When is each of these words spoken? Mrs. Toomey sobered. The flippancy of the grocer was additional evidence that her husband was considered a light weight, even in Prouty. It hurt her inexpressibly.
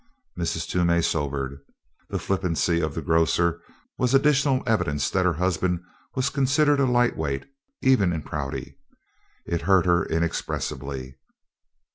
Mrs. 0.35 0.67
Toomey 0.67 1.03
sobered. 1.03 1.59
The 2.09 2.17
flippancy 2.17 2.79
of 2.81 2.95
the 2.95 3.03
grocer 3.03 3.61
was 3.99 4.15
additional 4.15 4.63
evidence 4.65 5.11
that 5.11 5.25
her 5.25 5.33
husband 5.33 5.81
was 6.15 6.31
considered 6.31 6.79
a 6.79 6.87
light 6.87 7.15
weight, 7.15 7.45
even 7.83 8.11
in 8.11 8.23
Prouty. 8.23 8.79
It 9.45 9.61
hurt 9.61 9.85
her 9.85 10.03
inexpressibly. 10.03 11.19